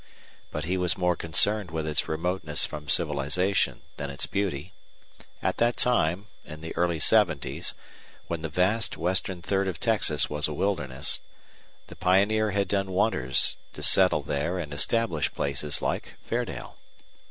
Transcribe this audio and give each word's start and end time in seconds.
But 0.49 0.65
he 0.65 0.77
was 0.77 0.97
more 0.97 1.15
concerned 1.15 1.69
with 1.69 1.85
its 1.85 2.07
remoteness 2.07 2.65
from 2.65 2.89
civilization 2.89 3.81
than 3.97 4.09
its 4.09 4.25
beauty. 4.25 4.73
At 5.43 5.57
that 5.57 5.77
time, 5.77 6.25
in 6.43 6.61
the 6.61 6.75
early 6.75 6.99
seventies, 6.99 7.75
when 8.25 8.41
the 8.41 8.49
vast 8.49 8.97
western 8.97 9.43
third 9.43 9.67
of 9.67 9.79
Texas 9.79 10.27
was 10.27 10.47
a 10.47 10.55
wilderness, 10.55 11.21
the 11.85 11.95
pioneer 11.95 12.49
had 12.49 12.67
done 12.67 12.91
wonders 12.93 13.57
to 13.73 13.83
settle 13.83 14.21
there 14.23 14.57
and 14.57 14.73
establish 14.73 15.31
places 15.35 15.83
like 15.83 16.15
Fairdale. 16.23 16.77